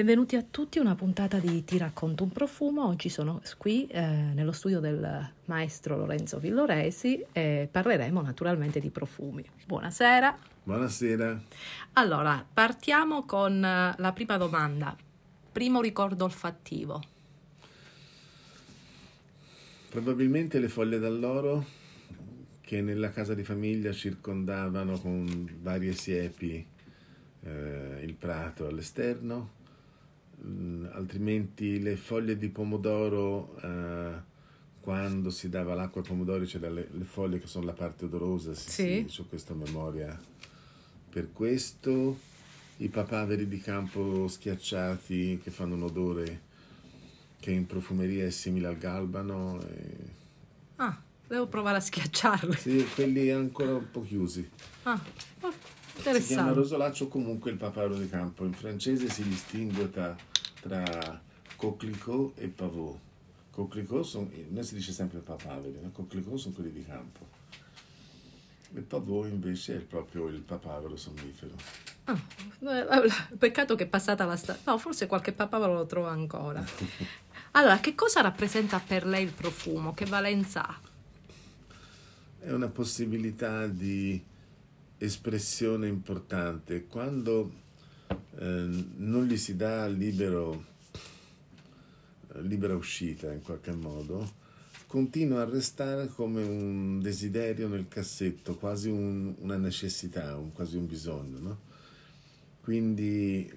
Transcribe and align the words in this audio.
Benvenuti 0.00 0.34
a 0.34 0.42
tutti 0.42 0.78
a 0.78 0.80
una 0.80 0.94
puntata 0.94 1.36
di 1.36 1.62
Ti 1.62 1.76
racconto 1.76 2.24
un 2.24 2.30
profumo. 2.30 2.86
Oggi 2.86 3.10
sono 3.10 3.42
qui 3.58 3.86
eh, 3.88 4.00
nello 4.00 4.52
studio 4.52 4.80
del 4.80 5.30
maestro 5.44 5.98
Lorenzo 5.98 6.38
Villoresi 6.38 7.22
e 7.30 7.68
parleremo 7.70 8.22
naturalmente 8.22 8.80
di 8.80 8.88
profumi. 8.88 9.44
Buonasera. 9.66 10.38
Buonasera. 10.62 11.42
Allora, 11.92 12.42
partiamo 12.50 13.26
con 13.26 13.62
eh, 13.62 13.94
la 13.94 14.12
prima 14.14 14.38
domanda. 14.38 14.96
Primo 15.52 15.82
ricordo 15.82 16.24
olfattivo. 16.24 17.02
Probabilmente 19.90 20.58
le 20.60 20.68
foglie 20.70 20.98
d'alloro 20.98 21.62
che 22.62 22.80
nella 22.80 23.10
casa 23.10 23.34
di 23.34 23.44
famiglia 23.44 23.92
circondavano 23.92 24.98
con 24.98 25.58
varie 25.60 25.92
siepi 25.92 26.66
eh, 27.42 28.00
il 28.02 28.14
prato 28.14 28.66
all'esterno 28.66 29.58
Mm, 30.42 30.86
altrimenti 30.92 31.80
le 31.80 31.96
foglie 31.96 32.38
di 32.38 32.48
pomodoro 32.48 33.56
eh, 33.62 34.28
quando 34.80 35.28
si 35.28 35.50
dava 35.50 35.74
l'acqua 35.74 36.00
ai 36.00 36.06
pomodori 36.06 36.46
c'erano 36.46 36.76
le, 36.76 36.88
le, 36.90 37.04
foglie 37.04 37.38
che 37.38 37.46
sono 37.46 37.66
la 37.66 37.74
parte 37.74 38.06
odorosa 38.06 38.54
sì, 38.54 38.70
sì. 38.70 39.06
sì. 39.06 39.20
ho 39.20 39.26
questa 39.28 39.52
memoria. 39.52 40.18
Per 41.10 41.32
questo 41.32 42.18
i 42.78 42.88
papaveri 42.88 43.48
di 43.48 43.58
campo 43.58 44.28
schiacciati 44.28 45.40
che 45.42 45.50
fanno 45.50 45.74
un 45.74 45.82
odore 45.82 46.48
che 47.38 47.50
in 47.50 47.66
profumeria 47.66 48.24
è 48.24 48.30
simile 48.30 48.68
al 48.68 48.78
galbano 48.78 49.60
e... 49.60 49.96
ah 50.76 51.02
devo 51.26 51.48
provare 51.48 51.76
a 51.76 51.80
schiacciarli. 51.80 52.56
Sì 52.56 52.86
quelli 52.94 53.30
ancora 53.30 53.74
un 53.74 53.90
po' 53.90 54.02
chiusi. 54.02 54.48
Ah 54.84 54.98
si 56.02 56.22
chiama 56.22 56.52
rosolaccio 56.52 57.08
comunque 57.08 57.50
il 57.50 57.58
papavero 57.58 57.98
di 57.98 58.08
campo. 58.08 58.44
In 58.44 58.54
francese 58.54 59.10
si 59.10 59.22
distingue 59.22 59.90
tra 59.90 60.16
tra 60.60 61.20
coquelicot 61.56 62.38
e 62.38 62.48
pavot. 62.48 62.98
Coquelicot 63.50 64.04
sono, 64.04 64.30
noi 64.48 64.64
si 64.64 64.74
dice 64.74 64.92
sempre 64.92 65.18
papaveri, 65.18 65.78
no? 65.82 65.90
coquelicot 65.90 66.36
sono 66.36 66.54
quelli 66.54 66.72
di 66.72 66.84
campo. 66.84 67.38
Il 68.72 68.82
pavot 68.82 69.28
invece 69.28 69.76
è 69.76 69.80
proprio 69.80 70.28
il 70.28 70.40
papavero 70.40 70.96
sonnifero. 70.96 71.54
Ah, 72.04 72.18
eh, 72.60 73.36
peccato 73.36 73.74
che 73.74 73.84
è 73.84 73.86
passata 73.86 74.24
la 74.24 74.36
stagione. 74.36 74.64
No, 74.66 74.78
forse 74.78 75.06
qualche 75.06 75.32
papavero 75.32 75.74
lo 75.74 75.86
trovo 75.86 76.08
ancora. 76.08 76.64
Allora, 77.52 77.80
che 77.80 77.96
cosa 77.96 78.20
rappresenta 78.20 78.78
per 78.78 79.04
lei 79.04 79.24
il 79.24 79.32
profumo? 79.32 79.92
Che 79.92 80.04
valenza 80.04 80.68
ha? 80.68 80.80
È 82.38 82.52
una 82.52 82.68
possibilità 82.68 83.66
di 83.66 84.22
espressione 84.98 85.88
importante. 85.88 86.86
Quando 86.86 87.52
eh, 88.10 88.86
non 88.96 89.26
gli 89.26 89.36
si 89.36 89.56
dà 89.56 89.86
libero, 89.86 90.64
libera 92.42 92.74
uscita 92.74 93.32
in 93.32 93.42
qualche 93.42 93.72
modo, 93.72 94.38
continua 94.86 95.42
a 95.42 95.48
restare 95.48 96.08
come 96.08 96.42
un 96.42 97.00
desiderio 97.00 97.68
nel 97.68 97.86
cassetto, 97.88 98.56
quasi 98.56 98.88
un, 98.88 99.34
una 99.38 99.56
necessità, 99.56 100.36
un, 100.36 100.52
quasi 100.52 100.76
un 100.76 100.86
bisogno. 100.86 101.38
No? 101.38 101.58
Quindi 102.60 103.50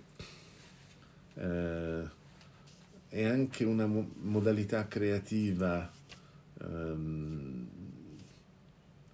eh, 1.36 2.04
è 3.10 3.24
anche 3.24 3.64
una 3.64 3.86
mo- 3.86 4.12
modalità 4.22 4.88
creativa 4.88 5.92
ehm, 6.62 7.68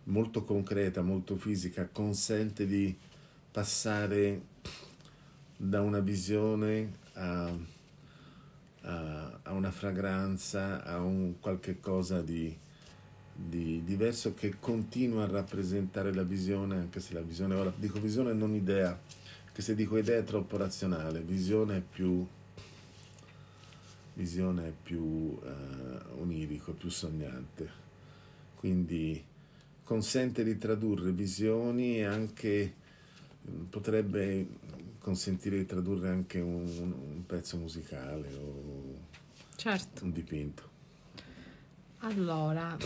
molto 0.03 0.43
concreta, 0.43 1.01
molto 1.01 1.35
fisica, 1.35 1.87
consente 1.91 2.65
di 2.65 2.95
passare 3.51 4.41
da 5.61 5.81
una 5.81 5.99
visione 5.99 6.93
a, 7.15 7.53
a, 8.83 9.39
a 9.43 9.51
una 9.51 9.71
fragranza, 9.71 10.85
a 10.85 11.01
un 11.01 11.37
qualche 11.41 11.81
cosa 11.81 12.21
di, 12.21 12.57
di, 13.35 13.83
diverso 13.83 14.33
che 14.33 14.55
continua 14.57 15.23
a 15.23 15.27
rappresentare 15.27 16.13
la 16.13 16.23
visione, 16.23 16.77
anche 16.77 17.01
se 17.01 17.13
la 17.13 17.19
visione, 17.19 17.55
ora 17.55 17.73
dico 17.75 17.99
visione 17.99 18.31
non 18.31 18.55
idea, 18.55 18.97
che 19.51 19.61
se 19.61 19.75
dico 19.75 19.97
idea 19.97 20.19
è 20.19 20.23
troppo 20.23 20.55
razionale, 20.55 21.19
visione 21.19 21.75
è 21.75 21.81
più, 21.81 22.25
visione 24.13 24.67
è 24.69 24.73
più 24.81 25.01
uh, 25.01 25.41
onirico, 26.21 26.71
più 26.71 26.89
sognante, 26.89 27.69
quindi 28.55 29.21
consente 29.83 30.45
di 30.45 30.57
tradurre 30.57 31.11
visioni 31.11 31.97
e 31.97 32.05
anche 32.05 32.75
potrebbe 33.69 34.47
consentire 34.99 35.57
di 35.57 35.65
tradurre 35.65 36.09
anche 36.09 36.39
un, 36.39 36.63
un 36.65 37.25
pezzo 37.25 37.57
musicale 37.57 38.33
o 38.35 38.95
certo. 39.55 40.03
un 40.03 40.11
dipinto. 40.11 40.67
Allora, 41.99 42.77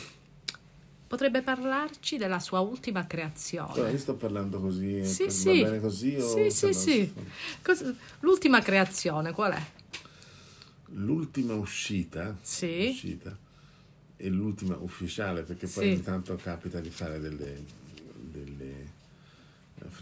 potrebbe 1.07 1.41
parlarci 1.44 2.18
della 2.18 2.40
sua 2.40 2.59
ultima 2.62 3.06
creazione. 3.06 3.73
Allora, 3.73 3.90
io 3.90 3.97
sto 3.97 4.16
parlando 4.16 4.59
così, 4.59 5.06
sì, 5.06 5.25
va 5.25 5.29
sì. 5.29 5.62
bene 5.62 5.79
così? 5.79 6.19
Sì, 6.19 6.50
sì, 6.50 6.73
sì. 6.73 7.13
L'ultima 8.22 8.62
creazione 8.62 9.31
qual 9.31 9.53
è? 9.53 9.63
L'ultima 10.96 11.53
uscita, 11.56 12.35
sì. 12.41 12.90
uscita 12.90 13.38
e 14.18 14.29
l'ultima 14.29 14.78
ufficiale, 14.78 15.44
perché 15.44 15.68
poi 15.68 15.84
Sì. 15.84 15.90
ogni 15.91 16.02
tanto 16.02 16.35
capita 16.35 16.79
di 16.79 16.90
fare 16.90 17.19
delle, 17.19 17.63
delle 18.16 18.83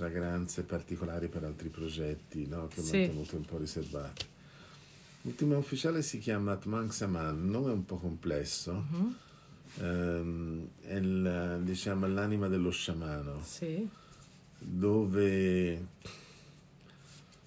fragranze 0.02 0.64
particolari 0.64 1.28
per 1.28 1.44
altri 1.44 1.70
progetti 1.70 2.48
no? 2.48 2.68
che 2.68 2.80
ho 2.80 2.84
Sì. 2.84 2.98
mantenuto 2.98 3.36
un 3.36 3.46
po' 3.46 3.58
riservate. 3.60 4.26
L'ultima 5.22 5.56
ufficiale 5.58 6.02
si 6.02 6.18
chiama 6.18 6.54
Atman 6.54 6.90
Saman, 6.90 7.36
il 7.38 7.44
nome 7.44 7.70
è 7.70 7.74
un 7.74 7.86
po' 7.86 7.98
complesso, 7.98 8.74
Mhm. 8.90 9.16
ehm, 9.80 10.68
è 10.82 10.96
il, 10.96 11.60
diciamo, 11.64 12.08
l'anima 12.08 12.48
dello 12.48 12.72
sciamano, 12.72 13.44
Sì. 13.44 13.88
dove 14.58 15.86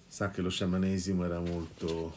sa 0.07 0.29
che 0.29 0.41
lo 0.41 0.49
sciamanesimo 0.49 1.25
era 1.25 1.39
molto 1.41 2.15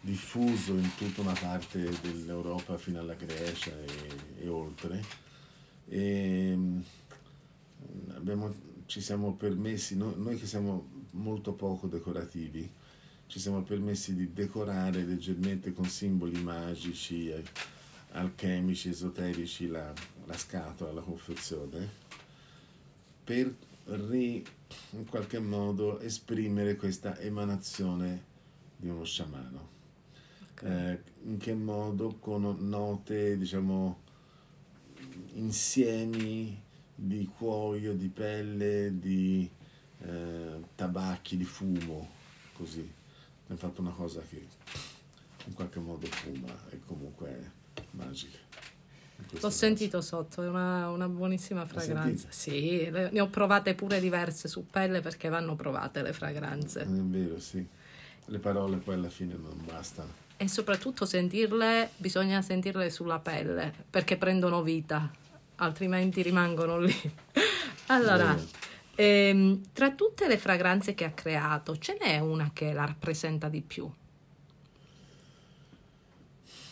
diffuso 0.00 0.72
in 0.72 0.90
tutta 0.96 1.20
una 1.20 1.34
parte 1.40 1.88
dell'Europa 2.02 2.76
fino 2.78 2.98
alla 2.98 3.14
Grecia 3.14 3.70
e, 3.70 4.42
e 4.44 4.48
oltre. 4.48 5.04
E, 5.86 6.52
mm, 6.56 6.80
abbiamo, 8.16 8.52
ci 8.88 9.02
siamo 9.02 9.34
permessi, 9.34 9.96
no- 9.96 10.14
noi 10.16 10.38
che 10.38 10.46
siamo 10.46 10.88
molto 11.10 11.52
poco 11.52 11.86
decorativi, 11.88 12.68
ci 13.26 13.38
siamo 13.38 13.62
permessi 13.62 14.14
di 14.14 14.32
decorare 14.32 15.04
leggermente 15.04 15.74
con 15.74 15.84
simboli 15.84 16.40
magici, 16.40 17.28
eh, 17.28 17.44
alchemici, 18.12 18.88
esoterici 18.88 19.66
la, 19.66 19.92
la 20.24 20.36
scatola, 20.38 20.92
la 20.92 21.02
confezione, 21.02 21.86
per 23.24 23.54
ri- 23.84 24.42
in 24.92 25.04
qualche 25.04 25.38
modo 25.38 26.00
esprimere 26.00 26.76
questa 26.76 27.18
emanazione 27.18 28.24
di 28.74 28.88
uno 28.88 29.04
sciamano. 29.04 29.68
Eh, 30.62 31.02
in 31.24 31.36
che 31.36 31.52
modo 31.52 32.16
con 32.18 32.56
note, 32.60 33.36
diciamo, 33.36 34.00
insiemi 35.34 36.66
di 37.00 37.30
cuoio, 37.36 37.94
di 37.94 38.08
pelle, 38.08 38.98
di 38.98 39.48
eh, 40.00 40.60
tabacchi, 40.74 41.36
di 41.36 41.44
fumo, 41.44 42.08
così. 42.54 42.92
Abbiamo 43.44 43.60
fatto 43.60 43.80
una 43.80 43.92
cosa 43.92 44.20
che 44.28 44.46
in 45.44 45.54
qualche 45.54 45.78
modo 45.78 46.06
fuma 46.06 46.52
e 46.70 46.80
comunque 46.84 47.28
è 47.74 47.80
magica. 47.92 48.38
L'ho 49.30 49.34
caso. 49.34 49.50
sentito 49.50 50.00
sotto, 50.00 50.42
è 50.42 50.48
una, 50.48 50.90
una 50.90 51.08
buonissima 51.08 51.64
fragranza. 51.66 52.28
Sì, 52.30 52.90
le- 52.90 53.10
ne 53.10 53.20
ho 53.20 53.28
provate 53.28 53.74
pure 53.74 54.00
diverse 54.00 54.48
su 54.48 54.66
pelle 54.66 55.00
perché 55.00 55.28
vanno 55.28 55.54
provate 55.54 56.02
le 56.02 56.12
fragranze. 56.12 56.82
È 56.82 56.86
vero, 56.86 57.38
sì. 57.38 57.64
Le 58.26 58.38
parole 58.38 58.76
poi 58.76 58.94
alla 58.94 59.08
fine 59.08 59.34
non 59.34 59.60
bastano. 59.64 60.26
E 60.36 60.48
soprattutto 60.48 61.04
sentirle, 61.04 61.90
bisogna 61.96 62.42
sentirle 62.42 62.90
sulla 62.90 63.18
pelle 63.18 63.72
perché 63.88 64.16
prendono 64.16 64.62
vita, 64.62 65.10
altrimenti 65.58 66.22
rimangono 66.22 66.78
lì. 66.78 66.94
Allora, 67.90 68.36
ehm, 68.94 69.62
tra 69.72 69.94
tutte 69.94 70.28
le 70.28 70.36
fragranze 70.36 70.92
che 70.94 71.04
ha 71.06 71.12
creato, 71.12 71.78
ce 71.78 71.96
n'è 71.98 72.18
una 72.18 72.50
che 72.52 72.72
la 72.74 72.84
rappresenta 72.84 73.48
di 73.48 73.62
più? 73.62 73.90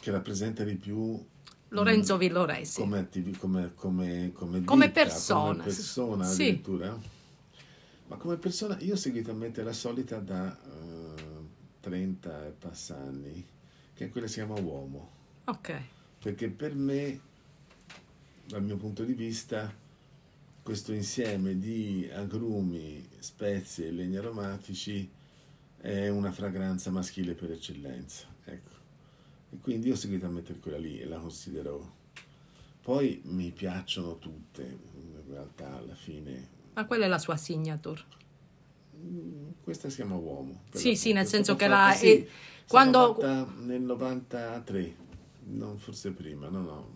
Che 0.00 0.11
rappresenta 0.11 0.65
di 0.65 0.77
più 0.77 1.23
Lorenzo 1.69 2.17
Villoresi. 2.17 2.81
come, 2.81 2.99
attivi- 2.99 3.37
come, 3.37 3.73
come, 3.75 4.31
come, 4.33 4.65
Come 4.65 4.87
ditta, 4.87 5.00
persona, 5.03 5.53
come 5.62 5.65
persona 5.65 6.25
sì. 6.25 6.43
addirittura. 6.43 6.99
Ma 8.09 8.17
come 8.17 8.37
persona 8.37 8.79
io 8.81 8.94
ho 8.94 8.97
seguito 8.97 9.31
a 9.32 9.35
mente 9.35 9.62
la 9.62 9.73
solita 9.73 10.19
da 10.21 10.56
eh, 10.62 11.23
30 11.81 12.47
e 12.47 12.50
passa 12.50 12.97
anni, 12.97 13.44
che 13.94 14.05
è 14.06 14.09
quella 14.11 14.27
che 14.27 14.32
si 14.32 14.39
chiama 14.39 14.59
uomo. 14.61 15.11
Ok, 15.47 15.71
Perché 16.21 16.50
per 16.50 16.75
me, 16.75 17.21
dal 18.46 18.62
mio 18.62 18.76
punto 18.76 19.02
di 19.04 19.14
vista, 19.14 19.72
questo 20.62 20.93
insieme 20.93 21.58
di 21.58 22.08
agrumi, 22.12 23.08
spezie 23.19 23.88
e 23.88 23.90
legni 23.90 24.16
aromatici 24.16 25.10
è 25.78 26.08
una 26.08 26.31
fragranza 26.31 26.90
maschile 26.90 27.34
per 27.34 27.50
eccellenza. 27.50 28.26
Ecco. 28.44 28.75
E 29.50 29.58
quindi 29.60 29.90
ho 29.90 29.96
seguito 29.96 30.26
a 30.26 30.31
mettere 30.31 30.58
quella 30.58 30.78
lì 30.78 31.00
e 31.00 31.06
la 31.06 31.19
considero. 31.19 31.94
Poi 32.82 33.20
mi 33.25 33.50
piacciono 33.50 34.19
tutte, 34.19 34.62
in 34.62 35.22
realtà 35.28 35.76
alla 35.76 35.94
fine. 35.94 36.48
Ma 36.75 36.87
quella 36.87 37.06
è 37.06 37.08
la 37.08 37.19
sua 37.19 37.37
signature? 37.37 38.02
Mm, 38.96 39.50
questa 39.62 39.88
si 39.88 39.96
chiama 39.96 40.14
Uomo. 40.14 40.62
Sì, 40.72 40.94
sì, 40.94 41.12
nel 41.12 41.26
senso 41.26 41.56
che 41.56 41.66
la... 41.66 41.93
Sì, 41.96 42.26
quando... 42.69 43.16
Nel 43.58 43.82
93, 43.82 44.94
non 45.48 45.78
forse 45.78 46.10
prima, 46.10 46.48
no, 46.48 46.60
no, 46.60 46.93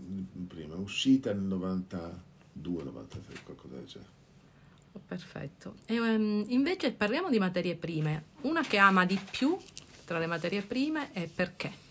prima, 0.49 0.75
uscita 0.77 1.33
nel 1.33 1.43
92, 1.43 2.83
93, 2.83 3.43
qualcosa 3.45 3.75
del 3.75 3.87
genere. 3.87 4.19
Oh, 4.93 5.01
perfetto. 5.07 5.77
E, 5.87 6.01
um, 6.01 6.45
invece 6.49 6.93
parliamo 6.93 7.31
di 7.31 7.39
materie 7.39 7.77
prime. 7.77 8.25
Una 8.43 8.63
che 8.63 8.79
ama 8.79 9.07
di 9.07 9.19
più 9.31 9.57
tra 10.05 10.19
le 10.19 10.27
materie 10.27 10.63
prime 10.63 11.13
è 11.13 11.29
perché? 11.33 11.89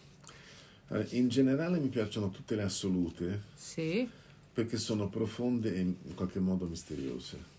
In 1.11 1.29
generale 1.29 1.79
mi 1.79 1.87
piacciono 1.87 2.29
tutte 2.29 2.55
le 2.55 2.63
assolute. 2.63 3.43
Sì. 3.53 4.09
Perché 4.51 4.77
sono 4.77 5.07
profonde 5.07 5.73
e 5.73 5.79
in 5.79 6.15
qualche 6.15 6.39
modo 6.39 6.65
misteriose. 6.65 7.57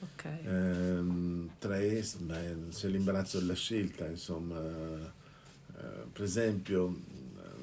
Ok. 0.00 0.24
Ehm, 0.44 1.50
tra 1.58 1.78
esse 1.78 2.18
beh, 2.18 2.68
c'è 2.70 2.88
l'imbarazzo 2.88 3.38
della 3.38 3.54
scelta, 3.54 4.06
insomma. 4.06 4.60
Eh, 4.60 6.06
per 6.12 6.22
esempio, 6.22 6.94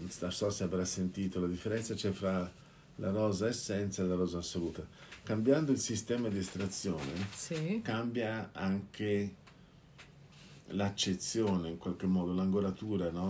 non 0.02 0.32
so 0.32 0.50
se 0.50 0.64
avrà 0.64 0.86
sentito 0.86 1.40
la 1.40 1.48
differenza 1.48 1.94
c'è 1.94 2.12
fra 2.12 2.52
la 2.96 3.10
rosa 3.12 3.48
essenza 3.48 4.04
e 4.04 4.06
la 4.06 4.16
rosa 4.16 4.40
assoluta 4.40 4.86
cambiando 5.24 5.72
il 5.72 5.80
sistema 5.80 6.30
di 6.30 6.40
estrazione, 6.40 7.28
sì. 7.34 7.82
cambia 7.84 8.50
anche 8.54 9.36
l'accezione, 10.68 11.70
in 11.70 11.78
qualche 11.78 12.08
modo, 12.08 12.34
l'angolatura, 12.34 13.12
no? 13.12 13.30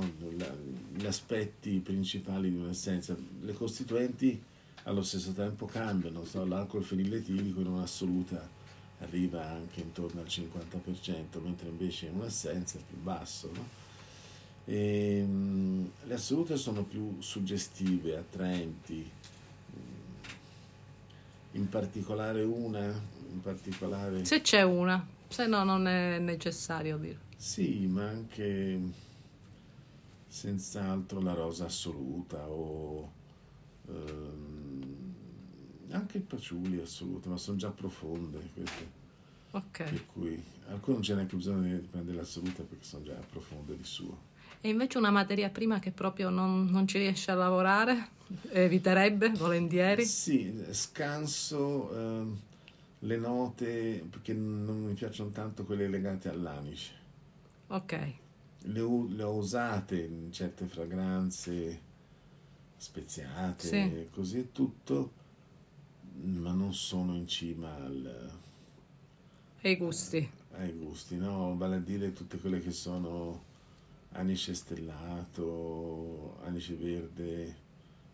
Gli 0.94 1.06
aspetti 1.06 1.80
principali 1.80 2.50
di 2.50 2.58
un'essenza. 2.58 3.16
Le 3.42 3.54
costituenti 3.54 4.42
allo 4.84 5.04
stesso 5.04 5.32
tempo 5.32 5.66
cambiano, 5.66 6.24
so, 6.26 6.46
l'alcol 6.46 6.84
feniletilico 6.84 7.60
in 7.60 7.68
un'assoluta 7.68 8.60
arriva 9.00 9.48
anche 9.48 9.82
intorno 9.82 10.22
al 10.22 10.28
50%, 10.28 11.42
mentre 11.42 11.70
invece 11.70 12.08
in 12.08 12.16
un'essenza 12.16 12.78
è 12.78 12.82
più 12.88 12.98
basso. 12.98 13.50
No? 13.54 13.80
E, 14.66 15.18
ehm, 15.18 15.92
le 16.04 16.13
assolute 16.13 16.58
sono 16.58 16.84
più 16.84 17.22
suggestive, 17.22 18.18
attraenti, 18.18 19.10
in 21.54 21.69
particolare 21.69 22.44
una, 22.44 22.86
in 22.86 23.42
particolare... 23.42 24.24
Se 24.25 24.42
c'è 24.42 24.62
una, 24.62 25.06
se 25.28 25.48
no 25.48 25.63
non 25.63 25.88
è 25.88 26.19
necessario 26.19 26.98
dire. 26.98 27.30
Sì, 27.36 27.88
ma 27.88 28.08
anche 28.08 28.80
senz'altro 30.28 31.19
la 31.19 31.34
rosa 31.34 31.66
assoluta 31.66 32.48
o 32.48 33.12
ehm, 33.88 35.13
anche 35.90 36.18
il 36.18 36.24
paciuli 36.24 36.80
assoluto, 36.80 37.30
ma 37.30 37.38
sono 37.38 37.58
già 37.58 37.69
profonde 37.69 38.40
queste. 38.54 39.00
Ok. 39.52 39.84
Per 39.84 40.06
cui 40.06 40.42
alcune 40.69 40.96
non 40.96 41.06
c'è 41.06 41.16
neanche 41.16 41.36
bisogno 41.36 41.78
di 41.78 41.88
prendere 41.88 42.18
l'assoluta 42.18 42.63
perché 42.63 42.86
sono 42.86 43.04
già 43.04 43.16
profonde 43.30 43.75
di 43.75 43.84
suo. 43.84 44.30
E 44.59 44.69
invece 44.69 44.98
una 44.98 45.12
materia 45.12 45.50
prima 45.50 45.80
che 45.80 45.92
proprio 45.92 46.30
non, 46.30 46.65
non 46.65 46.88
ci 46.88 46.98
riesce 46.98 47.31
a 47.31 47.36
lavorare, 47.36 48.09
eviterebbe 48.50 49.30
volentieri? 49.30 50.03
Sì, 50.06 50.63
scanso 50.71 51.94
eh, 51.94 52.25
le 53.00 53.18
note 53.18 54.06
perché 54.09 54.33
non 54.33 54.83
mi 54.83 54.94
piacciono 54.94 55.30
tanto 55.30 55.63
quelle 55.63 55.88
legate 55.88 56.30
all'anice. 56.30 56.94
Ok. 57.68 58.13
Le, 58.63 58.81
le 59.09 59.24
ho 59.24 59.33
usate 59.33 60.00
in 60.00 60.31
certe 60.31 60.65
fragranze 60.65 61.89
speziate, 62.77 63.68
sì. 63.68 64.07
così 64.12 64.39
e 64.39 64.51
tutto, 64.51 65.13
ma 66.24 66.51
non 66.51 66.74
sono 66.74 67.15
in 67.15 67.27
cima 67.27 67.75
al, 67.75 68.31
ai 69.63 69.75
gusti. 69.77 70.30
Ai 70.53 70.71
gusti, 70.71 71.18
no? 71.18 71.56
Vale 71.56 71.75
a 71.75 71.80
dire 71.80 72.13
tutte 72.13 72.38
quelle 72.39 72.59
che 72.59 72.71
sono 72.71 73.50
anice 74.13 74.54
stellato, 74.54 76.38
anice 76.44 76.75
verde, 76.75 77.56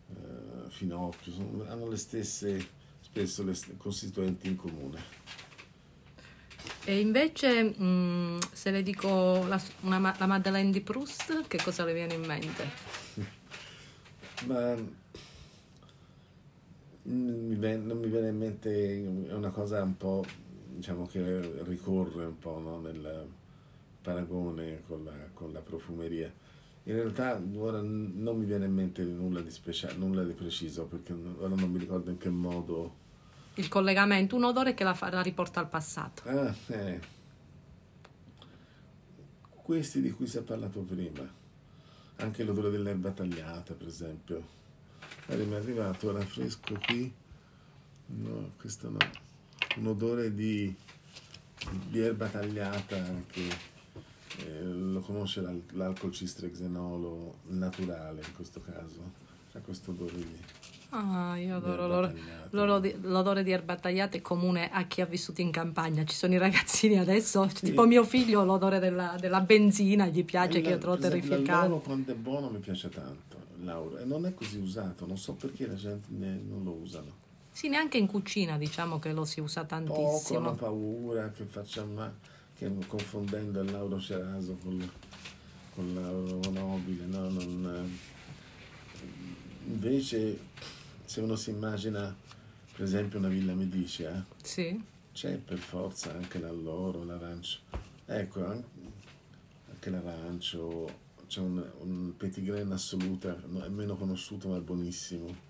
eh, 0.08 0.70
finocchio, 0.70 1.32
sono, 1.32 1.64
hanno 1.68 1.88
le 1.88 1.96
stesse, 1.96 2.68
spesso 3.00 3.42
le 3.42 3.54
st- 3.54 3.76
costituenti 3.76 4.48
in 4.48 4.56
comune. 4.56 5.26
E 6.84 7.00
invece, 7.00 7.62
mh, 7.62 7.84
mm, 7.84 8.38
se 8.52 8.70
le 8.70 8.82
dico 8.82 9.44
la, 9.46 9.60
una, 9.80 10.14
la 10.18 10.26
Madeleine 10.26 10.70
di 10.70 10.80
Proust, 10.80 11.46
che 11.46 11.58
cosa 11.62 11.84
le 11.84 11.92
viene 11.92 12.14
in 12.14 12.24
mente? 12.24 12.64
Ma 14.46 14.74
non 17.02 17.46
mi, 17.46 17.54
viene, 17.56 17.84
non 17.84 17.98
mi 17.98 18.08
viene 18.08 18.28
in 18.28 18.36
mente, 18.36 19.28
è 19.28 19.32
una 19.32 19.50
cosa 19.50 19.82
un 19.82 19.96
po', 19.96 20.24
diciamo 20.68 21.06
che 21.06 21.62
ricorre 21.64 22.24
un 22.26 22.38
po' 22.38 22.58
no, 22.58 22.80
nel 22.80 23.26
paragone 24.02 24.82
con 24.86 25.04
la, 25.04 25.12
con 25.32 25.52
la 25.52 25.60
profumeria. 25.60 26.32
In 26.84 26.94
realtà 26.94 27.40
ora 27.56 27.80
non 27.82 28.38
mi 28.38 28.46
viene 28.46 28.64
in 28.64 28.72
mente 28.72 29.02
nulla 29.02 29.40
di 29.40 29.50
speciale, 29.50 29.94
nulla 29.96 30.24
di 30.24 30.32
preciso, 30.32 30.86
perché 30.86 31.12
ora 31.12 31.54
non 31.54 31.70
mi 31.70 31.78
ricordo 31.78 32.10
in 32.10 32.16
che 32.16 32.30
modo. 32.30 33.06
Il 33.54 33.68
collegamento, 33.68 34.36
un 34.36 34.44
odore 34.44 34.72
che 34.72 34.84
la, 34.84 34.94
fa, 34.94 35.10
la 35.10 35.20
riporta 35.20 35.60
al 35.60 35.68
passato. 35.68 36.22
Ah, 36.24 36.54
eh. 36.68 37.00
Questi 39.50 40.00
di 40.00 40.12
cui 40.12 40.26
si 40.26 40.38
è 40.38 40.42
parlato 40.42 40.80
prima, 40.80 41.30
anche 42.16 42.42
l'odore 42.42 42.70
dell'erba 42.70 43.10
tagliata, 43.10 43.74
per 43.74 43.86
esempio. 43.86 44.56
Mi 45.26 45.50
è 45.50 45.54
arrivato 45.56 46.08
ora 46.08 46.20
fresco 46.20 46.78
qui, 46.86 47.12
no, 48.06 48.52
questo 48.58 48.88
no, 48.88 48.96
un 49.76 49.86
odore 49.86 50.32
di, 50.32 50.74
di 51.90 52.00
erba 52.00 52.28
tagliata 52.28 52.96
anche 52.96 53.76
eh, 54.46 54.62
lo 54.62 55.00
conosce 55.00 55.40
l'al- 55.40 55.62
l'alcol 55.72 56.12
cistrexenolo 56.12 57.38
naturale 57.48 58.20
in 58.20 58.34
questo 58.34 58.60
caso, 58.60 59.12
ha 59.52 59.58
questo 59.60 59.90
odore 59.90 60.16
lì. 60.16 60.38
Ah, 60.90 61.36
io 61.36 61.56
adoro 61.56 61.86
l'odore, 61.86 62.14
l'odore, 62.50 62.98
l'odore 63.02 63.42
di 63.42 63.50
erba 63.50 63.76
tagliata 63.76 64.16
è 64.16 64.22
comune 64.22 64.70
a 64.70 64.84
chi 64.86 65.02
ha 65.02 65.06
vissuto 65.06 65.42
in 65.42 65.50
campagna. 65.50 66.02
Ci 66.04 66.14
sono 66.14 66.32
i 66.32 66.38
ragazzini 66.38 66.98
adesso, 66.98 67.46
sì. 67.48 67.66
tipo 67.66 67.86
mio 67.86 68.04
figlio, 68.04 68.42
l'odore 68.42 68.78
della, 68.78 69.14
della 69.20 69.40
benzina 69.40 70.06
gli 70.06 70.24
piace, 70.24 70.62
che 70.62 70.70
io 70.70 70.78
trovo 70.78 70.96
terrificante. 70.96 71.50
L'auro 71.50 71.80
quando 71.80 72.12
è 72.12 72.14
buono 72.14 72.48
mi 72.48 72.58
piace 72.58 72.88
tanto, 72.88 73.36
l'auro, 73.62 73.98
e 73.98 74.04
non 74.06 74.24
è 74.24 74.32
così 74.32 74.58
usato, 74.58 75.06
non 75.06 75.18
so 75.18 75.34
perché 75.34 75.66
la 75.66 75.74
gente 75.74 76.08
ne, 76.10 76.40
non 76.48 76.64
lo 76.64 76.72
usano. 76.72 77.26
Sì, 77.50 77.68
neanche 77.68 77.98
in 77.98 78.06
cucina 78.06 78.56
diciamo 78.56 78.98
che 78.98 79.12
lo 79.12 79.26
si 79.26 79.40
usa 79.40 79.64
tantissimo. 79.64 80.06
Poco, 80.06 80.36
hanno 80.36 80.54
paura 80.54 81.30
che 81.32 81.44
faccia 81.44 81.84
male 81.84 82.36
che 82.58 82.68
confondendo 82.88 83.60
il 83.60 83.70
Lauro 83.70 84.00
Ceraso 84.00 84.56
con, 84.60 84.90
con 85.74 85.94
Lauro 85.94 86.50
Nobile, 86.50 87.06
no? 87.06 87.28
non, 87.28 87.98
invece 89.66 90.40
se 91.04 91.20
uno 91.20 91.36
si 91.36 91.50
immagina 91.50 92.14
per 92.72 92.82
esempio 92.82 93.20
una 93.20 93.28
Villa 93.28 93.54
Medicea, 93.54 94.26
sì. 94.42 94.82
c'è 95.12 95.36
per 95.36 95.58
forza 95.58 96.12
anche 96.12 96.40
l'alloro, 96.40 97.04
l'arancio. 97.04 97.60
Ecco, 98.06 98.44
anche 98.44 99.90
l'arancio, 99.90 100.98
c'è 101.28 101.40
un, 101.40 101.64
un 101.80 102.16
petit 102.16 102.42
grain 102.42 102.72
assoluta, 102.72 103.36
è 103.36 103.68
meno 103.68 103.96
conosciuto 103.96 104.48
ma 104.48 104.56
è 104.56 104.60
buonissimo 104.60 105.47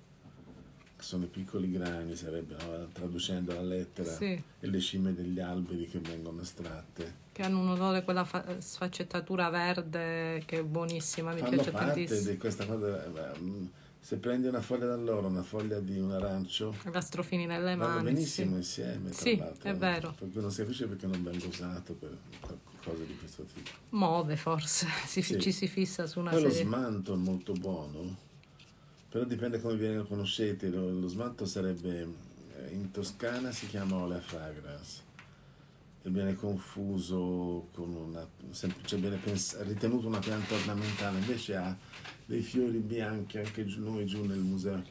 sono 1.04 1.24
i 1.24 1.28
piccoli 1.28 1.70
grani, 1.70 2.14
sarebbe 2.16 2.56
no? 2.60 2.88
traducendo 2.92 3.52
la 3.54 3.62
lettera, 3.62 4.10
sì. 4.12 4.42
e 4.60 4.66
le 4.66 4.80
cime 4.80 5.14
degli 5.14 5.40
alberi 5.40 5.86
che 5.86 5.98
vengono 6.00 6.40
estratte. 6.42 7.26
Che 7.32 7.42
hanno 7.42 7.60
un 7.60 7.68
odore, 7.70 8.02
quella 8.02 8.24
fa- 8.24 8.60
sfaccettatura 8.60 9.48
verde 9.48 10.42
che 10.44 10.58
è 10.58 10.62
buonissima, 10.64 11.32
mi 11.32 11.40
Fanno 11.40 11.50
piace 11.52 11.70
tantissimo. 11.70 12.30
di 12.30 12.36
questa 12.36 12.66
cosa. 12.66 13.08
Mm, 13.40 13.66
se 14.00 14.16
prendi 14.16 14.46
una 14.48 14.60
foglia 14.60 14.86
d'alloro, 14.86 15.26
una 15.28 15.42
foglia 15.42 15.80
di 15.80 15.98
un 15.98 16.12
arancio, 16.12 16.74
la 16.90 17.00
strofini 17.00 17.46
nelle 17.46 17.76
vanno 17.76 17.94
mani. 17.96 18.12
benissimo 18.12 18.52
sì. 18.52 18.56
insieme. 18.56 19.12
Sì, 19.12 19.36
l'altro, 19.36 19.68
è 19.70 19.74
vero. 19.76 20.14
Perché 20.18 20.40
non 20.40 20.50
si 20.50 20.62
capisce 20.62 20.86
perché 20.86 21.06
non 21.06 21.22
venga 21.22 21.46
usato 21.46 21.94
per 21.94 22.16
cose 22.82 23.06
di 23.06 23.16
questo 23.18 23.44
tipo. 23.44 23.70
Mode 23.90 24.36
forse, 24.36 24.86
si, 25.06 25.22
sì. 25.22 25.38
ci 25.40 25.52
si 25.52 25.66
fissa 25.68 26.06
su 26.06 26.20
una 26.20 26.30
Poi 26.30 26.40
serie. 26.40 26.64
lo 26.64 26.70
smanto 26.70 27.12
è 27.12 27.16
molto 27.16 27.52
buono 27.52 28.26
però 29.08 29.24
dipende 29.24 29.60
come 29.60 29.94
lo 29.94 30.04
conoscete, 30.04 30.68
lo, 30.68 30.90
lo 30.90 31.08
smalto 31.08 31.46
sarebbe, 31.46 32.06
eh, 32.56 32.72
in 32.72 32.90
Toscana 32.90 33.50
si 33.52 33.66
chiama 33.66 33.96
olea 33.96 34.20
fragrance 34.20 35.02
e 36.02 36.10
viene 36.10 36.34
confuso 36.34 37.68
con 37.72 37.94
una, 37.94 38.26
cioè 38.84 38.98
viene 39.00 39.16
pens- 39.16 39.60
ritenuto 39.62 40.06
una 40.06 40.18
pianta 40.18 40.54
ornamentale, 40.54 41.18
invece 41.18 41.56
ha 41.56 41.76
dei 42.26 42.42
fiori 42.42 42.78
bianchi, 42.78 43.38
anche 43.38 43.64
noi 43.78 44.04
giù 44.04 44.24
nel 44.24 44.38
museo, 44.38 44.82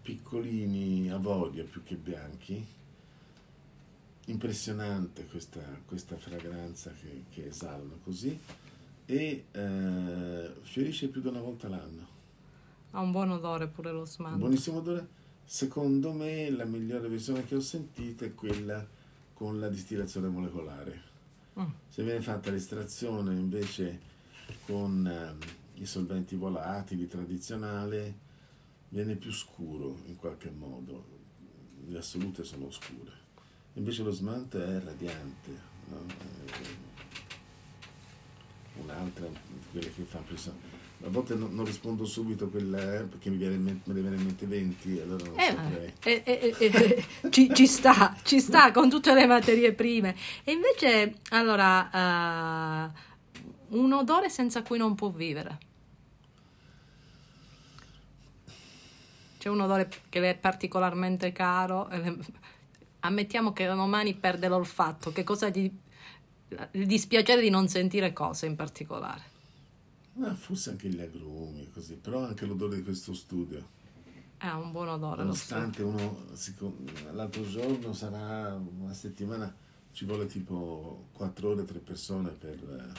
piccolini, 0.00 1.10
avorio 1.10 1.64
più 1.64 1.82
che 1.82 1.96
bianchi, 1.96 2.64
impressionante 4.26 5.26
questa, 5.26 5.60
questa 5.84 6.16
fragranza 6.16 6.92
che, 6.92 7.24
che 7.30 7.48
esalano 7.48 7.98
così 8.02 8.38
e 9.04 9.44
eh, 9.50 10.50
fiorisce 10.62 11.08
più 11.08 11.20
di 11.20 11.28
una 11.28 11.40
volta 11.40 11.68
l'anno. 11.68 12.07
Ha 12.98 13.00
un 13.00 13.12
buon 13.12 13.30
odore 13.30 13.68
pure 13.68 13.92
lo 13.92 14.00
Un 14.00 14.06
smant. 14.06 14.38
buonissimo 14.38 14.78
odore. 14.78 15.06
Secondo 15.44 16.10
me 16.12 16.50
la 16.50 16.64
migliore 16.64 17.06
versione 17.06 17.44
che 17.44 17.54
ho 17.54 17.60
sentito 17.60 18.24
è 18.24 18.34
quella 18.34 18.84
con 19.34 19.60
la 19.60 19.68
distillazione 19.68 20.26
molecolare. 20.26 21.02
Mm. 21.60 21.66
Se 21.88 22.02
viene 22.02 22.20
fatta 22.20 22.50
l'estrazione 22.50 23.34
invece 23.34 24.00
con 24.66 25.06
ehm, 25.06 25.38
i 25.74 25.86
solventi 25.86 26.34
volatili 26.34 27.06
tradizionale, 27.06 28.18
viene 28.88 29.14
più 29.14 29.30
scuro 29.30 30.00
in 30.06 30.16
qualche 30.16 30.50
modo. 30.50 31.04
Le 31.86 31.98
assolute 31.98 32.42
sono 32.42 32.68
scure. 32.72 33.12
Invece 33.74 34.02
lo 34.02 34.10
smant 34.10 34.56
è 34.56 34.80
radiante. 34.82 35.50
no? 35.90 36.04
È 38.74 38.80
Un'altra 38.80 39.26
di 39.28 39.36
quelle 39.70 39.94
che 39.94 40.02
fa 40.02 40.18
più 40.18 40.36
sa- 40.36 40.50
A 41.04 41.10
volte 41.10 41.34
non, 41.34 41.54
non 41.54 41.64
rispondo 41.64 42.04
subito 42.04 42.48
quella 42.48 43.00
eh, 43.00 43.02
perché 43.04 43.30
mi, 43.30 43.36
viene 43.36 43.54
in 43.54 43.62
mente, 43.62 43.88
me 43.88 43.94
ne 43.94 44.00
viene 44.00 44.16
in 44.16 44.24
mente 44.24 44.46
20, 44.46 45.00
allora 45.00 45.24
Eh, 45.36 45.86
eh, 46.02 46.22
eh, 46.24 46.56
eh, 46.58 47.04
eh, 47.22 47.30
ci, 47.30 47.54
ci 47.54 47.66
sta, 47.68 48.16
ci 48.24 48.40
sta 48.40 48.72
con 48.72 48.90
tutte 48.90 49.14
le 49.14 49.26
materie 49.26 49.72
prime. 49.72 50.16
E 50.42 50.50
invece, 50.52 51.20
allora, 51.30 52.88
eh, 52.88 52.90
un 53.68 53.92
odore 53.92 54.28
senza 54.28 54.62
cui 54.62 54.76
non 54.76 54.96
può 54.96 55.10
vivere. 55.10 55.58
C'è 59.38 59.48
un 59.48 59.60
odore 59.60 59.88
che 60.08 60.18
le 60.18 60.30
è 60.30 60.36
particolarmente 60.36 61.30
caro. 61.30 61.88
e 61.90 61.98
le- 62.00 62.16
ammettiamo 63.00 63.52
che 63.52 63.66
domani 63.66 64.14
perde 64.14 64.48
l'olfatto. 64.48 65.12
Che 65.12 65.22
cosa 65.22 65.48
gli, 65.48 65.70
il 66.72 66.86
dispiacere 66.86 67.40
di 67.40 67.50
non 67.50 67.68
sentire 67.68 68.12
cose 68.12 68.46
in 68.46 68.56
particolare? 68.56 69.36
Ma 70.18 70.34
forse 70.34 70.70
anche 70.70 70.88
gli 70.88 71.00
agrumi, 71.00 71.70
così, 71.70 71.94
però 71.94 72.24
anche 72.26 72.44
l'odore 72.44 72.76
di 72.76 72.82
questo 72.82 73.14
studio. 73.14 73.76
Ha 74.38 74.56
un 74.58 74.72
buon 74.72 74.88
odore. 74.88 75.22
Nonostante 75.22 75.82
uno, 75.82 76.24
l'altro 77.12 77.48
giorno 77.48 77.92
sarà 77.92 78.54
una 78.54 78.92
settimana, 78.94 79.54
ci 79.92 80.04
vuole 80.04 80.26
tipo 80.26 81.06
4 81.12 81.50
ore, 81.50 81.64
3 81.64 81.78
persone 81.78 82.30
per 82.30 82.94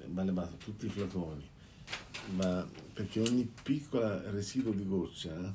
eh, 0.00 0.06
ma 0.08 0.22
le 0.22 0.32
basta, 0.32 0.56
tutti 0.56 0.86
i 0.86 0.90
flaconi. 0.90 1.48
Ma 2.36 2.66
perché 2.92 3.20
ogni 3.20 3.50
piccola 3.62 4.30
residuo 4.30 4.72
di 4.72 4.86
goccia 4.86 5.34
eh, 5.34 5.52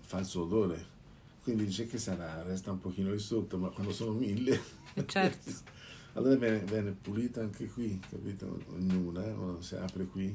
fa 0.00 0.18
il 0.18 0.26
suo 0.26 0.42
odore. 0.42 0.96
Quindi 1.42 1.64
dice 1.64 1.86
che 1.86 1.96
sarà, 1.96 2.42
resta 2.42 2.72
un 2.72 2.78
pochino 2.78 3.10
lì 3.10 3.18
sotto, 3.18 3.56
ma 3.56 3.70
quando 3.70 3.92
sono 3.92 4.12
mille, 4.12 4.60
Eh, 4.94 5.06
certo. 5.06 5.50
allora 6.18 6.34
viene, 6.34 6.58
viene 6.64 6.90
pulita 6.90 7.40
anche 7.40 7.66
qui, 7.66 8.00
capito? 8.10 8.60
Ognuna, 8.70 9.24
eh, 9.24 9.32
quando 9.32 9.62
si 9.62 9.76
apre 9.76 10.04
qui. 10.06 10.34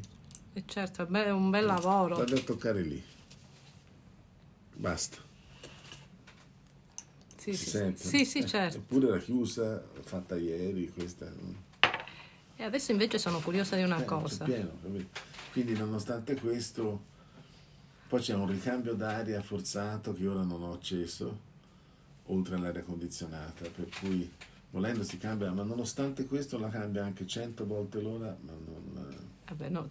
E 0.54 0.64
certo, 0.66 1.06
è 1.08 1.32
un 1.32 1.50
bel 1.50 1.66
lavoro. 1.66 2.16
Vado 2.16 2.36
a 2.36 2.40
toccare 2.40 2.82
lì. 2.82 3.04
Basta. 4.76 5.18
Sì, 7.36 7.54
si 7.54 7.66
sì, 7.66 7.70
sente? 7.70 8.04
sì, 8.04 8.26
sì, 8.26 8.38
Eh, 8.40 8.48
certo. 8.48 8.78
Eppure 8.78 9.08
era 9.08 9.18
chiusa, 9.20 9.84
fatta 10.04 10.38
ieri 10.38 10.90
questa. 10.94 11.30
E 12.56 12.64
adesso 12.64 12.92
invece 12.92 13.18
sono 13.18 13.40
curiosa 13.40 13.76
di 13.76 13.84
una 13.84 14.02
Eh, 14.02 14.06
cosa. 14.06 14.46
Pieno? 14.46 14.80
Quindi 15.52 15.74
nonostante 15.74 16.40
questo, 16.40 17.04
poi 18.08 18.22
c'è 18.22 18.34
un 18.36 18.48
ricambio 18.48 18.94
d'aria 18.94 19.42
forzato 19.42 20.14
che 20.14 20.26
ora 20.28 20.44
non 20.44 20.64
ho 20.64 20.74
acceso, 20.74 21.40
oltre 22.28 22.56
all'aria 22.56 22.84
condizionata, 22.84 23.68
per 23.70 23.90
cui 24.00 24.32
volendo 24.74 25.04
si 25.04 25.18
cambia, 25.18 25.52
ma 25.52 25.62
nonostante 25.64 26.26
questo 26.26 26.58
la 26.58 26.68
cambia 26.68 27.04
anche 27.04 27.28
100 27.28 27.66
volte 27.66 28.02
l'ora, 28.02 28.36
ma 28.42 28.52
non... 28.52 29.32
Vabbè, 29.48 29.70
no, 29.70 29.88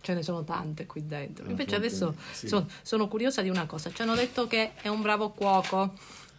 ce 0.00 0.14
ne 0.14 0.22
sono 0.22 0.42
tante 0.42 0.84
qui 0.84 1.06
dentro. 1.06 1.46
Ah, 1.46 1.50
Invece 1.50 1.76
appunto, 1.76 1.86
adesso 1.86 2.16
sì. 2.32 2.48
so- 2.48 2.68
sono 2.82 3.06
curiosa 3.06 3.40
di 3.40 3.48
una 3.48 3.66
cosa. 3.66 3.90
Ci 3.92 4.02
hanno 4.02 4.16
detto 4.16 4.48
che 4.48 4.74
è 4.74 4.88
un 4.88 5.00
bravo 5.00 5.30
cuoco 5.30 5.92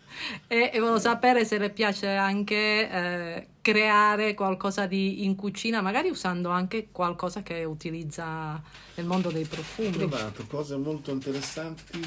e, 0.48 0.72
e 0.74 0.79
volevo 0.79 1.00
sapere 1.00 1.46
se 1.46 1.58
le 1.58 1.70
piace 1.70 2.10
anche 2.10 2.89
eh, 2.89 3.48
creare 3.62 4.34
qualcosa 4.34 4.86
di, 4.86 5.24
in 5.24 5.36
cucina, 5.36 5.82
magari 5.82 6.10
usando 6.10 6.50
anche 6.50 6.89
qualcosa 6.91 7.41
che 7.41 7.63
utilizza 7.63 8.62
nel 8.96 9.06
mondo 9.06 9.32
dei 9.32 9.44
Ho 9.44 9.48
profumi. 9.48 9.91
trovato 9.91 10.46
cose 10.46 10.75
molto 10.75 11.12
interessanti 11.12 12.06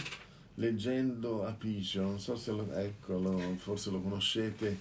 leggendo 0.57 1.47
Apiccio, 1.47 2.03
non 2.03 2.21
so 2.21 2.37
se 2.37 2.51
lo, 2.51 2.71
eccolo, 2.75 3.39
forse 3.57 3.91
lo 3.91 4.01
conoscete, 4.01 4.79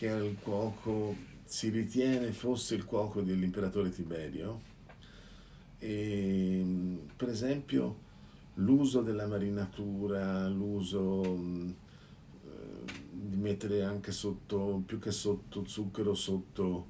che 0.00 0.08
è 0.08 0.18
il 0.18 0.38
cuoco, 0.40 1.14
si 1.44 1.68
ritiene 1.68 2.32
fosse 2.32 2.74
il 2.74 2.86
cuoco 2.86 3.20
dell'imperatore 3.20 3.90
Tiberio. 3.90 4.62
E, 5.78 6.64
per 7.14 7.28
esempio 7.28 7.98
l'uso 8.54 9.02
della 9.02 9.26
marinatura, 9.26 10.48
l'uso 10.48 11.22
mh, 11.22 11.74
eh, 12.46 12.92
di 13.12 13.36
mettere 13.36 13.82
anche 13.82 14.10
sotto, 14.10 14.82
più 14.86 14.98
che 14.98 15.10
sotto 15.10 15.66
zucchero, 15.66 16.14
sotto, 16.14 16.86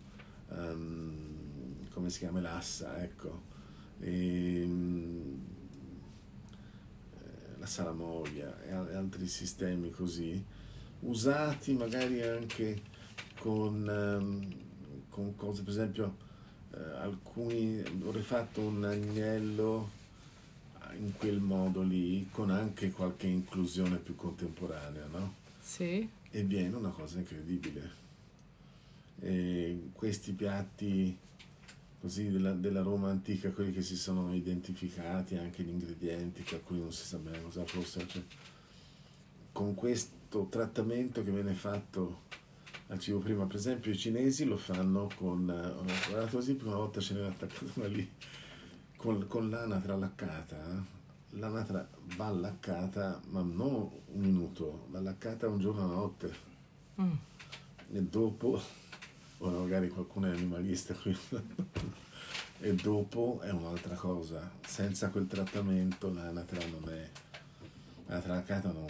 ehm, 0.52 1.88
come 1.92 2.10
si 2.10 2.20
chiama, 2.20 2.40
l'assa, 2.40 3.02
ecco. 3.02 3.42
E, 3.98 4.64
mh, 4.64 5.40
eh, 7.14 7.58
la 7.58 7.66
salamoia 7.66 8.56
al- 8.70 8.88
e 8.88 8.94
altri 8.94 9.26
sistemi 9.26 9.90
così, 9.90 10.44
usati 11.00 11.72
magari 11.74 12.22
anche 12.22 12.98
con, 13.40 13.88
ehm, 13.88 14.54
con 15.08 15.34
cose, 15.34 15.62
per 15.62 15.72
esempio, 15.72 16.16
eh, 16.74 16.78
alcuni, 16.98 17.82
ho 18.04 18.10
rifatto 18.10 18.60
un 18.60 18.84
agnello 18.84 19.98
in 20.98 21.14
quel 21.16 21.40
modo 21.40 21.80
lì, 21.82 22.28
con 22.30 22.50
anche 22.50 22.90
qualche 22.90 23.26
inclusione 23.26 23.96
più 23.96 24.14
contemporanea, 24.14 25.06
no? 25.06 25.34
Sì, 25.60 26.08
E 26.30 26.42
viene 26.42 26.76
una 26.76 26.90
cosa 26.90 27.18
incredibile. 27.18 27.98
E 29.20 29.90
questi 29.92 30.32
piatti 30.32 31.16
così 32.00 32.30
della, 32.30 32.52
della 32.52 32.82
Roma 32.82 33.10
antica, 33.10 33.50
quelli 33.50 33.72
che 33.72 33.82
si 33.82 33.96
sono 33.96 34.34
identificati, 34.34 35.36
anche 35.36 35.62
gli 35.62 35.68
ingredienti, 35.68 36.42
che 36.42 36.56
alcuni 36.56 36.80
non 36.80 36.92
si 36.92 37.04
sa 37.04 37.16
bene 37.18 37.42
cosa 37.42 37.64
fossero, 37.64 38.06
cioè, 38.06 38.22
con 39.52 39.74
questo 39.74 40.46
trattamento 40.50 41.22
che 41.22 41.30
viene 41.30 41.54
fatto 41.54 42.28
al 42.90 42.98
cibo 42.98 43.18
prima, 43.18 43.46
per 43.46 43.56
esempio 43.56 43.92
i 43.92 43.96
cinesi 43.96 44.44
lo 44.44 44.56
fanno 44.56 45.08
con, 45.16 45.48
eh, 45.48 45.68
ho 45.68 45.84
guardato 46.08 46.36
così 46.36 46.58
una 46.62 46.74
volta 46.74 47.00
ce 47.00 47.14
n'era 47.14 47.28
attaccata 47.28 47.64
una 47.74 47.86
lì, 47.86 48.10
con, 48.96 49.26
con 49.28 49.48
l'anatra 49.48 49.96
laccata, 49.96 50.56
eh. 50.56 51.38
l'anatra 51.38 51.88
va 52.16 52.30
laccata, 52.30 53.20
ma 53.28 53.42
non 53.42 53.90
un 54.06 54.20
minuto, 54.20 54.86
va 54.90 55.00
laccata 55.00 55.48
un 55.48 55.60
giorno 55.60 55.82
a 55.84 55.86
notte 55.86 56.48
Mm. 57.00 57.14
e 57.92 58.02
dopo, 58.02 58.60
ora 59.38 59.58
magari 59.58 59.88
qualcuno 59.88 60.26
è 60.26 60.34
animalista 60.34 60.92
qui, 60.92 61.16
e 62.60 62.74
dopo 62.74 63.40
è 63.40 63.50
un'altra 63.50 63.94
cosa, 63.94 64.50
senza 64.66 65.08
quel 65.08 65.26
trattamento 65.26 66.12
l'anatra 66.12 66.66
non 66.66 66.92
è, 66.92 67.08
l'anatra 68.06 68.34
laccata 68.34 68.72
non, 68.72 68.86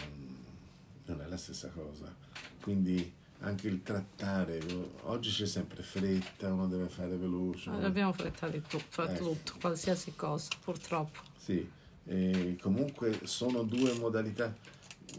non 1.05 1.21
è 1.21 1.27
la 1.27 1.37
stessa 1.37 1.69
cosa, 1.69 2.13
quindi 2.59 3.19
anche 3.41 3.67
il 3.67 3.81
trattare, 3.81 4.59
oggi 5.03 5.31
c'è 5.31 5.45
sempre 5.45 5.81
fretta, 5.81 6.53
uno 6.53 6.67
deve 6.67 6.87
fare 6.89 7.15
veloce. 7.17 7.71
Eh, 7.71 7.83
Abbiamo 7.85 8.13
fretta 8.13 8.47
di 8.47 8.61
tutto, 8.61 8.83
fra 8.89 9.11
Ecco. 9.11 9.31
tutto, 9.31 9.53
qualsiasi 9.59 10.13
cosa, 10.15 10.49
purtroppo. 10.63 11.19
Sì, 11.37 11.67
e 12.05 12.57
comunque 12.61 13.19
sono 13.23 13.63
due 13.63 13.93
modalità. 13.97 14.55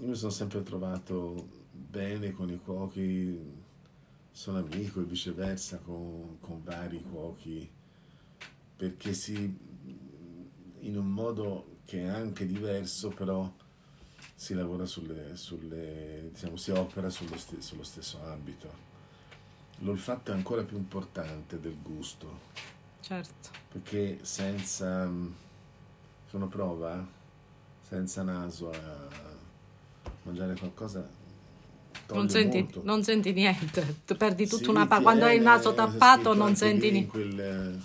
Io 0.01 0.09
mi 0.09 0.15
sono 0.15 0.31
sempre 0.31 0.63
trovato 0.63 1.49
bene 1.73 2.33
con 2.33 2.49
i 2.49 2.61
cuochi, 2.61 3.39
sono 4.31 4.59
amico 4.59 5.01
e 5.01 5.05
viceversa 5.05 5.79
con, 5.79 6.39
con 6.41 6.63
vari 6.63 7.03
cuochi, 7.03 7.69
perché 8.77 9.15
si, 9.15 9.35
in 10.81 10.97
un 10.97 11.07
modo 11.09 11.79
che 11.85 12.03
è 12.03 12.07
anche 12.07 12.47
diverso, 12.47 13.09
però 13.09 13.53
si 14.35 14.55
lavora 14.55 14.87
sulle, 14.87 15.37
sulle 15.37 16.31
diciamo, 16.33 16.57
si 16.57 16.71
opera 16.71 17.11
sullo, 17.11 17.37
ste- 17.39 17.61
sullo 17.61 17.83
stesso 17.83 18.19
ambito. 18.25 18.91
L'olfatto 19.79 20.31
è 20.31 20.35
ancora 20.35 20.63
più 20.63 20.77
importante 20.77 21.59
del 21.61 21.77
gusto 21.83 22.51
Certo. 23.01 23.51
perché 23.71 24.21
senza 24.23 25.11
se 26.29 26.37
uno 26.37 26.47
prova 26.49 27.05
senza 27.89 28.23
naso 28.23 28.71
a 28.71 29.09
mangiare 30.23 30.55
qualcosa 30.57 31.07
Non 32.11 32.29
senti, 32.29 32.69
non 32.83 33.03
senti 33.03 33.33
niente, 33.33 34.03
tu 34.07 34.17
perdi 34.17 34.47
tutta 34.47 34.63
Si 34.65 34.71
una 34.71 34.87
parte. 34.87 35.03
Quando 35.03 35.25
hai 35.25 35.37
il 35.37 35.43
naso 35.43 35.71
c'è 35.71 35.77
tappato 35.77 36.35
non 36.35 36.55
senti 36.55 36.83
lì 36.83 36.87
in 36.89 36.93
niente. 36.93 37.11
quel 37.11 37.41
eh, 37.41 37.79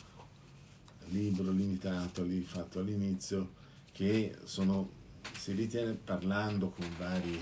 libro 1.09 1.51
limitato 1.51 2.23
lì 2.23 2.41
fatto 2.41 2.79
all'inizio 2.79 3.53
che 3.91 4.35
sono 4.43 4.89
si 5.35 5.53
ritiene 5.53 5.93
parlando 5.93 6.69
con 6.69 6.85
vari 6.97 7.41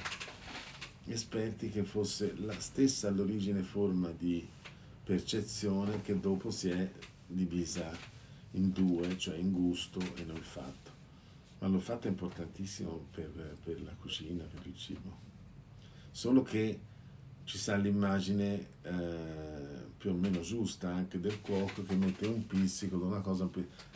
esperti 1.07 1.69
che 1.69 1.83
fosse 1.83 2.33
la 2.37 2.59
stessa 2.59 3.07
all'origine 3.07 3.61
forma 3.61 4.09
di 4.09 4.47
percezione 5.03 6.01
che 6.01 6.19
dopo 6.19 6.49
si 6.49 6.69
è 6.69 6.91
divisa 7.27 7.91
in 8.51 8.71
due, 8.71 9.17
cioè 9.17 9.37
in 9.37 9.51
gusto 9.51 9.99
e 10.15 10.21
in 10.21 10.31
olfatto. 10.31 10.91
Ma 11.59 11.67
l'olfatto 11.67 12.07
è 12.07 12.09
importantissimo 12.09 13.07
per, 13.11 13.57
per 13.63 13.81
la 13.81 13.93
cucina, 13.99 14.43
per 14.43 14.65
il 14.65 14.75
cibo. 14.75 15.23
Solo 16.11 16.43
che 16.43 16.79
ci 17.43 17.57
sa 17.57 17.75
l'immagine 17.75 18.67
eh, 18.81 19.85
più 19.97 20.11
o 20.11 20.13
meno 20.13 20.41
giusta 20.41 20.89
anche 20.89 21.19
del 21.19 21.41
cuoco 21.41 21.83
che 21.83 21.95
mette 21.95 22.25
un 22.25 22.45
pizzico, 22.47 22.97
una 22.97 23.21
cosa, 23.21 23.49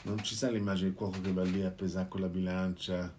non 0.03 0.23
ci 0.23 0.35
sa 0.35 0.49
l'immagine 0.49 0.89
del 0.89 0.97
cuoco 0.97 1.21
che 1.21 1.33
va 1.33 1.43
lì 1.43 1.63
a 1.63 1.71
pesare 1.71 2.07
con 2.07 2.21
la 2.21 2.27
bilancia 2.27 3.18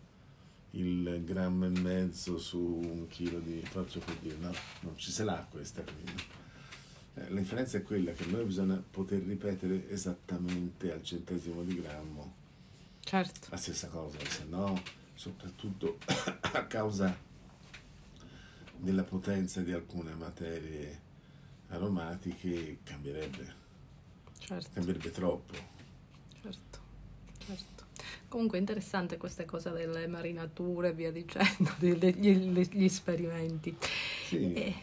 il 0.72 1.22
grammo 1.24 1.66
e 1.66 1.68
mezzo 1.68 2.38
su 2.38 2.58
un 2.60 3.06
chilo 3.08 3.38
di, 3.40 3.60
faccio 3.62 4.00
per 4.00 4.16
dire, 4.16 4.36
no, 4.36 4.52
non 4.80 4.96
ci 4.96 5.10
se 5.10 5.24
l'ha 5.24 5.46
questa. 5.50 5.82
Quindi. 5.82 6.22
Eh, 7.14 7.30
la 7.30 7.40
differenza 7.40 7.78
è 7.78 7.82
quella 7.82 8.12
che 8.12 8.24
noi 8.26 8.44
bisogna 8.44 8.82
poter 8.90 9.22
ripetere 9.22 9.90
esattamente 9.90 10.92
al 10.92 11.02
centesimo 11.02 11.62
di 11.62 11.80
grammo 11.80 12.34
certo. 13.00 13.48
la 13.50 13.56
stessa 13.56 13.88
cosa, 13.88 14.18
se 14.28 14.44
no, 14.48 14.80
soprattutto 15.14 15.98
a 16.06 16.64
causa 16.66 17.16
della 18.76 19.02
potenza 19.02 19.60
di 19.60 19.72
alcune 19.72 20.14
materie 20.14 21.08
aromatiche, 21.68 22.78
cambierebbe. 22.82 23.58
Certo. 24.38 24.70
Cambierebbe 24.72 25.10
troppo. 25.10 25.78
Comunque 28.30 28.58
interessante 28.58 29.16
questa 29.16 29.44
cosa 29.44 29.70
delle 29.70 30.06
marinature 30.06 30.90
e 30.90 30.92
via 30.92 31.10
dicendo, 31.10 31.72
degli, 31.80 32.30
gli 32.30 32.84
esperimenti. 32.84 33.76
Sì. 34.24 34.52
E... 34.52 34.74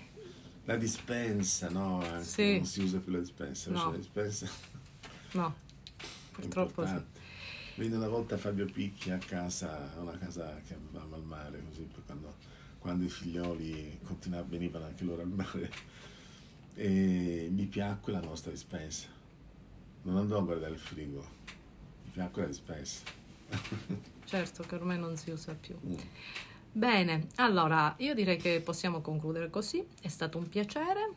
La 0.66 0.76
dispensa, 0.76 1.70
no? 1.70 2.04
Sì. 2.24 2.58
Non 2.58 2.66
si 2.66 2.82
usa 2.82 3.00
più 3.00 3.14
la 3.14 3.20
dispensa, 3.20 3.72
no. 3.72 3.92
la 3.92 3.98
dispensa. 3.98 4.50
No, 5.32 5.54
purtroppo 6.32 6.86
sì. 6.86 6.96
Venne 7.76 7.98
una 7.98 8.08
volta 8.08 8.38
Fabio 8.38 8.66
Picchi 8.66 9.12
a 9.12 9.18
casa, 9.18 9.94
una 10.00 10.18
casa 10.18 10.60
che 10.66 10.74
avevamo 10.74 11.16
al 11.16 11.24
mare, 11.24 11.62
così 11.68 11.88
quando, 12.06 12.34
quando 12.80 13.06
i 13.06 13.10
figlioli 13.10 14.00
venivano 14.48 14.86
anche 14.86 15.04
loro 15.04 15.22
al 15.22 15.30
mare, 15.30 15.72
e 16.74 17.50
mi 17.52 17.66
piacque 17.66 18.14
la 18.14 18.22
nostra 18.22 18.52
dispensa. 18.52 19.08
Non 20.04 20.18
andò 20.18 20.40
a 20.40 20.42
guardare 20.42 20.74
il 20.74 20.80
frigo, 20.80 21.26
mi 22.06 22.12
piacque 22.12 22.42
la 22.42 22.48
dispensa. 22.48 23.26
Certo 24.26 24.64
che 24.64 24.76
ormai 24.76 24.98
non 25.00 25.18
si 25.18 25.32
usa 25.32 25.56
più. 25.60 25.78
Mm. 25.86 25.96
Bene, 26.72 27.28
allora 27.38 27.96
io 27.98 28.14
direi 28.14 28.38
che 28.38 28.62
possiamo 28.62 29.02
concludere 29.02 29.50
così, 29.50 29.86
è 30.02 30.08
stato 30.08 30.38
un 30.38 30.48
piacere. 30.48 31.14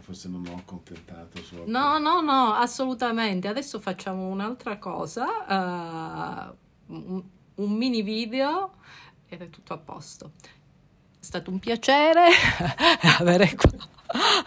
Forse 0.00 0.28
non 0.28 0.46
ho 0.48 0.56
accontentato. 0.56 1.40
No, 1.66 1.98
no, 1.98 2.20
no, 2.20 2.52
assolutamente. 2.52 3.48
Adesso 3.48 3.80
facciamo 3.80 4.26
un'altra 4.28 4.78
cosa, 4.78 6.48
uh, 6.88 6.94
un, 6.94 7.22
un 7.54 7.70
mini 7.72 8.02
video 8.02 8.74
ed 9.28 9.42
è 9.42 9.50
tutto 9.50 9.72
a 9.72 9.78
posto. 9.78 10.32
È 10.42 11.24
stato 11.24 11.50
un 11.50 11.58
piacere 11.58 12.26
avere 13.18 13.54
qua 13.54 13.70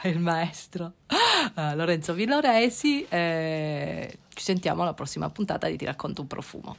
il 0.10 0.20
maestro 0.20 0.94
uh, 1.56 1.76
Lorenzo 1.76 2.14
Villoresi. 2.14 3.06
Eh, 3.08 4.20
ci 4.34 4.44
sentiamo 4.44 4.82
alla 4.82 4.94
prossima 4.94 5.30
puntata 5.30 5.68
di 5.68 5.78
Ti 5.78 5.86
racconto 5.86 6.22
un 6.22 6.28
profumo. 6.28 6.76